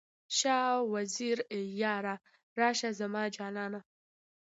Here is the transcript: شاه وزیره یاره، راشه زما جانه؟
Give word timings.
شاه 0.37 0.75
وزیره 0.93 1.45
یاره، 1.81 2.15
راشه 2.59 2.89
زما 2.99 3.23
جانه؟ 3.35 3.81